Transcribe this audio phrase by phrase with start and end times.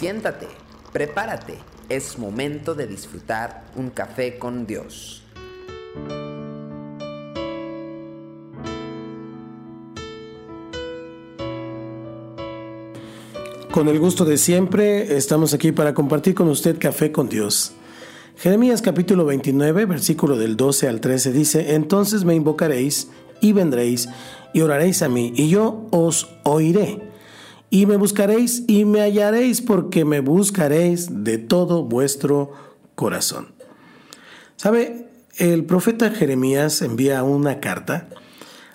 [0.00, 0.46] Siéntate,
[0.94, 1.58] prepárate,
[1.90, 5.22] es momento de disfrutar un café con Dios.
[13.70, 17.72] Con el gusto de siempre, estamos aquí para compartir con usted café con Dios.
[18.38, 23.08] Jeremías capítulo 29, versículo del 12 al 13 dice, Entonces me invocaréis
[23.42, 24.08] y vendréis
[24.54, 27.09] y oraréis a mí, y yo os oiré.
[27.70, 32.52] Y me buscaréis y me hallaréis, porque me buscaréis de todo vuestro
[32.96, 33.48] corazón.
[34.56, 35.06] ¿Sabe?
[35.36, 38.08] El profeta Jeremías envía una carta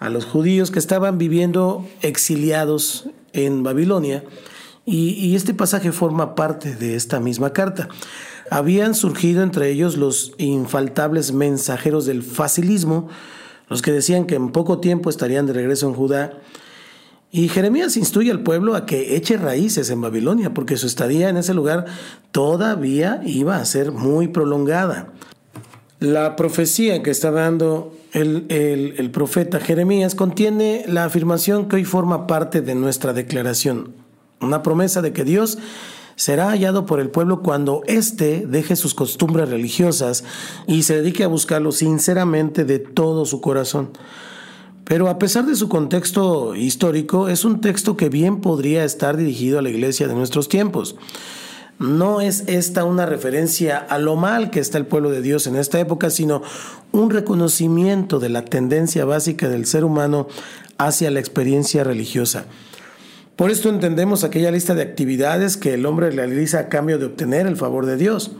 [0.00, 4.24] a los judíos que estaban viviendo exiliados en Babilonia,
[4.86, 7.88] y, este pasaje forma parte de esta misma carta.
[8.50, 13.08] Habían surgido entre ellos los infaltables mensajeros del facilismo,
[13.68, 16.32] los que decían que en poco tiempo estarían de regreso en Judá.
[17.32, 21.36] Y Jeremías instruye al pueblo a que eche raíces en Babilonia, porque su estadía en
[21.36, 21.86] ese lugar
[22.32, 25.12] todavía iba a ser muy prolongada.
[26.00, 32.26] La profecía que está dando el, el profeta Jeremías contiene la afirmación que hoy forma
[32.26, 34.00] parte de nuestra declaración
[34.40, 35.58] una promesa de que Dios
[36.16, 40.24] será hallado por el pueblo cuando éste deje sus costumbres religiosas
[40.66, 43.90] y se dedique a buscarlo sinceramente de todo su corazón.
[44.90, 49.60] Pero a pesar de su contexto histórico, es un texto que bien podría estar dirigido
[49.60, 50.96] a la iglesia de nuestros tiempos.
[51.78, 55.54] No es esta una referencia a lo mal que está el pueblo de Dios en
[55.54, 56.42] esta época, sino
[56.90, 60.26] un reconocimiento de la tendencia básica del ser humano
[60.76, 62.46] hacia la experiencia religiosa.
[63.36, 67.46] Por esto entendemos aquella lista de actividades que el hombre realiza a cambio de obtener
[67.46, 68.32] el favor de Dios.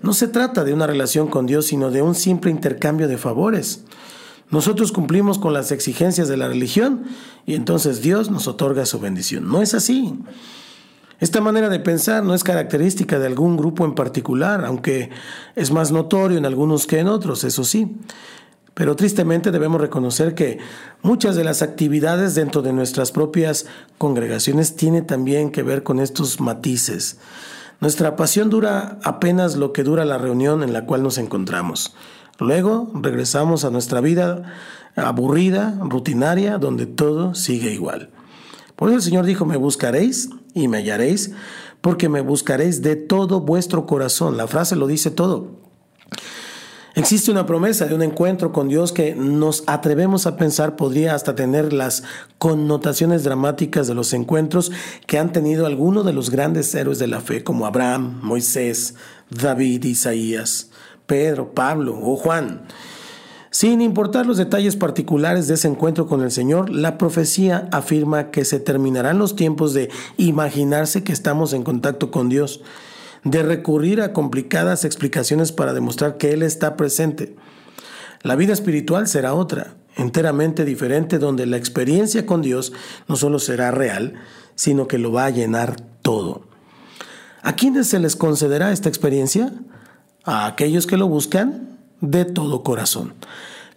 [0.00, 3.84] No se trata de una relación con Dios, sino de un simple intercambio de favores.
[4.50, 7.04] Nosotros cumplimos con las exigencias de la religión
[7.46, 9.48] y entonces Dios nos otorga su bendición.
[9.48, 10.14] No es así.
[11.20, 15.10] Esta manera de pensar no es característica de algún grupo en particular, aunque
[15.54, 17.96] es más notorio en algunos que en otros, eso sí.
[18.74, 20.58] Pero tristemente debemos reconocer que
[21.02, 23.66] muchas de las actividades dentro de nuestras propias
[23.98, 27.18] congregaciones tienen también que ver con estos matices.
[27.80, 31.94] Nuestra pasión dura apenas lo que dura la reunión en la cual nos encontramos.
[32.40, 34.54] Luego regresamos a nuestra vida
[34.96, 38.10] aburrida, rutinaria, donde todo sigue igual.
[38.76, 41.32] Por eso el Señor dijo, me buscaréis y me hallaréis,
[41.80, 44.36] porque me buscaréis de todo vuestro corazón.
[44.36, 45.60] La frase lo dice todo.
[46.94, 51.36] Existe una promesa de un encuentro con Dios que nos atrevemos a pensar podría hasta
[51.36, 52.02] tener las
[52.38, 54.72] connotaciones dramáticas de los encuentros
[55.06, 58.96] que han tenido algunos de los grandes héroes de la fe, como Abraham, Moisés,
[59.30, 60.70] David, Isaías,
[61.10, 62.62] Pedro, Pablo o Juan.
[63.50, 68.44] Sin importar los detalles particulares de ese encuentro con el Señor, la profecía afirma que
[68.44, 72.60] se terminarán los tiempos de imaginarse que estamos en contacto con Dios
[73.24, 77.34] de recurrir a complicadas explicaciones para demostrar que Él está presente.
[78.22, 82.72] La vida espiritual será otra, enteramente diferente, donde la experiencia con Dios
[83.08, 84.14] no solo será real,
[84.54, 86.42] sino que lo va a llenar todo.
[87.42, 89.52] ¿A quiénes se les concederá esta experiencia?
[90.24, 93.14] A aquellos que lo buscan de todo corazón.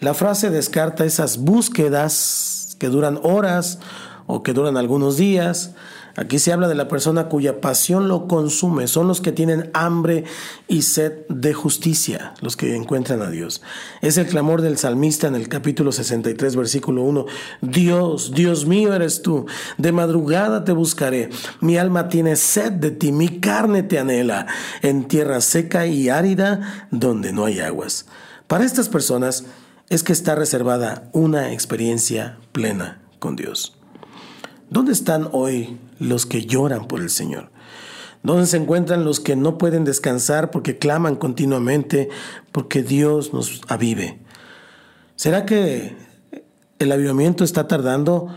[0.00, 3.78] La frase descarta esas búsquedas que duran horas
[4.26, 5.72] o que duran algunos días,
[6.16, 8.86] Aquí se habla de la persona cuya pasión lo consume.
[8.86, 10.24] Son los que tienen hambre
[10.68, 13.62] y sed de justicia, los que encuentran a Dios.
[14.00, 17.26] Es el clamor del salmista en el capítulo 63, versículo 1.
[17.60, 19.46] Dios, Dios mío eres tú.
[19.78, 21.30] De madrugada te buscaré.
[21.60, 24.46] Mi alma tiene sed de ti, mi carne te anhela.
[24.82, 28.06] En tierra seca y árida donde no hay aguas.
[28.46, 29.44] Para estas personas
[29.88, 33.79] es que está reservada una experiencia plena con Dios.
[34.70, 37.50] ¿Dónde están hoy los que lloran por el Señor?
[38.22, 42.08] ¿Dónde se encuentran los que no pueden descansar porque claman continuamente
[42.52, 44.20] porque Dios nos avive?
[45.16, 45.96] ¿Será que
[46.78, 48.28] el avivamiento está tardando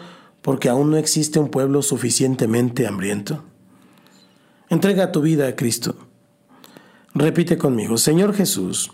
[0.41, 3.43] porque aún no existe un pueblo suficientemente hambriento?
[4.69, 5.95] Entrega tu vida a Cristo.
[7.13, 8.91] Repite conmigo, Señor Jesús,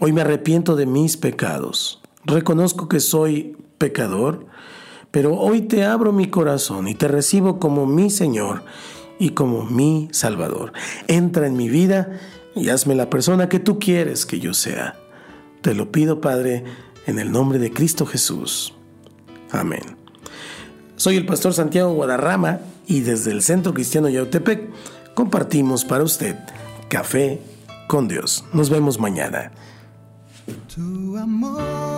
[0.00, 2.00] hoy me arrepiento de mis pecados.
[2.24, 4.46] Reconozco que soy pecador
[5.10, 8.62] pero hoy te abro mi corazón y te recibo como mi Señor
[9.18, 10.72] y como mi Salvador.
[11.06, 12.18] Entra en mi vida
[12.54, 14.96] y hazme la persona que tú quieres que yo sea.
[15.62, 16.64] Te lo pido, Padre,
[17.06, 18.74] en el nombre de Cristo Jesús.
[19.50, 19.82] Amén.
[20.96, 24.68] Soy el pastor Santiago Guadarrama y desde el Centro Cristiano Yautepec
[25.14, 26.36] compartimos para usted
[26.88, 27.40] Café
[27.86, 28.44] con Dios.
[28.52, 29.52] Nos vemos mañana.
[30.74, 31.97] Tu amor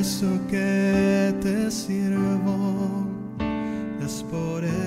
[0.00, 3.06] eso que te sirvo,
[4.00, 4.77] es por eso.